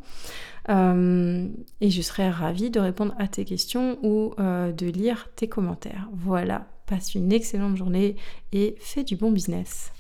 [0.69, 1.49] Euh,
[1.81, 6.09] et je serais ravie de répondre à tes questions ou euh, de lire tes commentaires.
[6.13, 8.17] Voilà, passe une excellente journée
[8.53, 9.94] et fais du bon business.